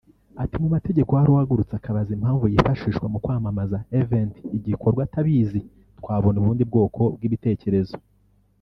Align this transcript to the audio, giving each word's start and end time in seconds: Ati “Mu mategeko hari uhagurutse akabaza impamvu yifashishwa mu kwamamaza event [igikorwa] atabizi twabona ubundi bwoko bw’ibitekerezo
Ati 0.43 0.55
“Mu 0.61 0.67
mategeko 0.75 1.11
hari 1.19 1.29
uhagurutse 1.31 1.73
akabaza 1.75 2.11
impamvu 2.17 2.45
yifashishwa 2.53 3.05
mu 3.13 3.17
kwamamaza 3.23 3.77
event 3.99 4.33
[igikorwa] 4.57 5.01
atabizi 5.07 5.59
twabona 6.01 6.37
ubundi 6.39 6.63
bwoko 6.69 7.01
bw’ibitekerezo 7.15 7.95